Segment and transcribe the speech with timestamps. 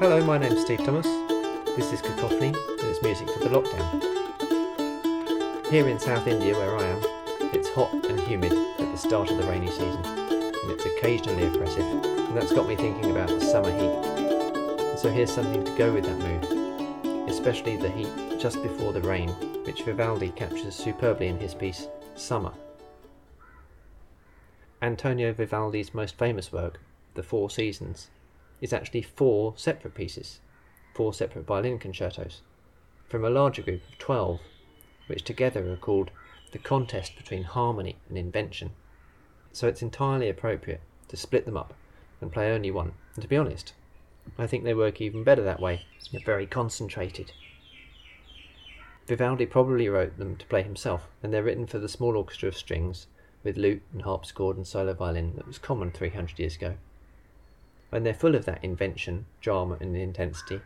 [0.00, 1.08] Hello, my name's Steve Thomas.
[1.74, 4.00] This is Cacophony, and it's music for the lockdown.
[5.72, 7.02] Here in South India, where I am,
[7.52, 11.84] it's hot and humid at the start of the rainy season, and it's occasionally oppressive,
[11.84, 13.90] and that's got me thinking about the summer heat.
[14.86, 19.00] And so here's something to go with that mood, especially the heat just before the
[19.00, 19.30] rain,
[19.64, 22.52] which Vivaldi captures superbly in his piece Summer.
[24.80, 26.78] Antonio Vivaldi's most famous work,
[27.14, 28.10] The Four Seasons,
[28.60, 30.40] is actually four separate pieces,
[30.94, 32.42] four separate violin concertos,
[33.08, 34.40] from a larger group of twelve,
[35.06, 36.10] which together are called
[36.52, 38.70] The Contest Between Harmony and Invention.
[39.52, 41.74] So it's entirely appropriate to split them up
[42.20, 43.74] and play only one, and to be honest,
[44.36, 45.86] I think they work even better that way.
[46.10, 47.32] They're very concentrated.
[49.06, 52.56] Vivaldi probably wrote them to play himself, and they're written for the small orchestra of
[52.56, 53.06] strings,
[53.42, 56.74] with lute and harpsichord and solo violin that was common 300 years ago
[57.90, 60.60] when they're full of that invention, drama, and intensity,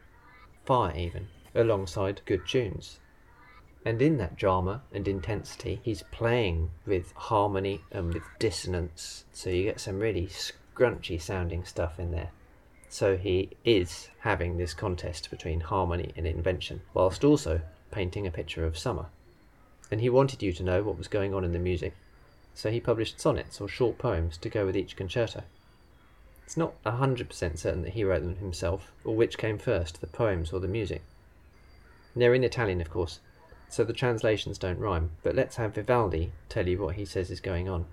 [0.65, 2.99] fire even, alongside good tunes.
[3.85, 9.65] And in that drama and intensity, he's playing with harmony and with dissonance, so you
[9.65, 12.31] get some really scrunchy sounding stuff in there.
[12.89, 18.65] So he is having this contest between harmony and invention, whilst also painting a picture
[18.65, 19.07] of summer.
[19.91, 21.95] And he wanted you to know what was going on in the music,
[22.55, 25.43] so he published sonnets or short poems to go with each concerto.
[26.53, 30.07] It's not a 100% certain that he wrote them himself, or which came first, the
[30.07, 31.01] poems or the music.
[32.15, 33.21] They're in Italian, of course,
[33.71, 37.41] so the translations don't rhyme, but let's have Vivaldi tell you what he says is
[37.41, 37.87] going on.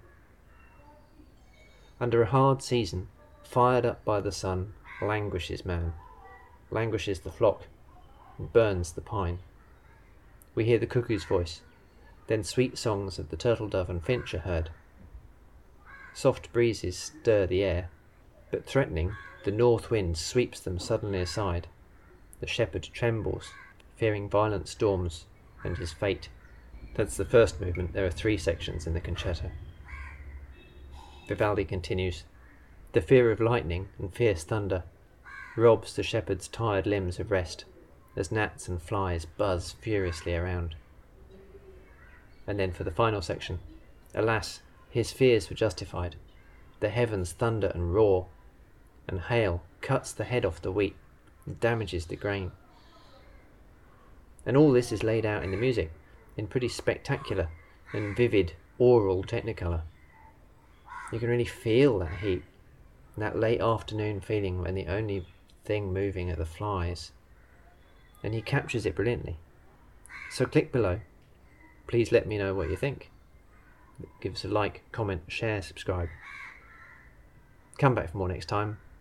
[2.01, 3.07] Under a hard season,
[3.43, 5.93] fired up by the sun, languishes man,
[6.69, 7.61] languishes the flock,
[8.37, 9.39] and burns the pine.
[10.53, 11.61] We hear the cuckoo's voice,
[12.27, 14.69] then sweet songs of the turtle dove and finch are heard.
[16.13, 17.89] Soft breezes stir the air,
[18.51, 21.67] but threatening, the north wind sweeps them suddenly aside.
[22.39, 23.51] The shepherd trembles,
[23.95, 25.25] fearing violent storms
[25.63, 26.29] and his fate.
[26.95, 27.93] That's the first movement.
[27.93, 29.51] There are three sections in the concerto.
[31.27, 32.23] Vivaldi continues
[32.93, 34.83] The fear of lightning and fierce thunder
[35.55, 37.65] robs the shepherd's tired limbs of rest
[38.15, 40.75] as gnats and flies buzz furiously around.
[42.47, 43.59] And then for the final section
[44.15, 46.15] Alas, his fears were justified.
[46.79, 48.27] The heavens thunder and roar
[49.09, 50.95] and hail cuts the head off the wheat
[51.45, 52.51] and damages the grain.
[54.45, 55.91] And all this is laid out in the music
[56.37, 57.49] in pretty spectacular
[57.91, 59.81] and vivid aural technicolor.
[61.11, 62.43] You can really feel that heat,
[63.17, 65.25] that late afternoon feeling when the only
[65.65, 67.11] thing moving are the flies.
[68.23, 69.37] And he captures it brilliantly.
[70.29, 70.99] So click below.
[71.87, 73.09] Please let me know what you think.
[74.21, 76.09] Give us a like, comment, share, subscribe.
[77.79, 78.77] Come back for more next time